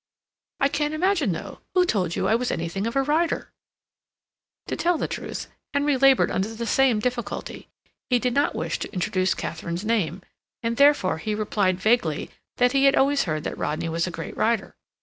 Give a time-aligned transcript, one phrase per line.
[0.59, 3.51] I can't imagine, though, who told you I was anything of a rider?"
[4.65, 7.67] To tell the truth, Henry labored under the same difficulty;
[8.09, 10.23] he did not wish to introduce Katharine's name,
[10.63, 14.35] and, therefore, he replied vaguely that he had always heard that Rodney was a great
[14.35, 14.75] rider.